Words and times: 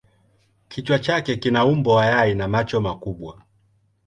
Kichwa 0.69 0.99
chake 0.99 1.37
kina 1.37 1.65
umbo 1.65 1.93
wa 1.95 2.05
yai 2.05 2.35
na 2.35 2.47
macho 2.47 2.81
makubwa. 2.81 3.41